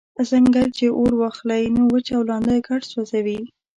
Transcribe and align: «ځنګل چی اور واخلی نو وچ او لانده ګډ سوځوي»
«ځنګل 0.29 0.67
چی 0.77 0.85
اور 0.97 1.11
واخلی 1.21 1.63
نو 1.75 1.81
وچ 1.91 2.07
او 2.15 2.21
لانده 2.29 2.55
ګډ 2.67 2.81
سوځوي» 2.91 3.39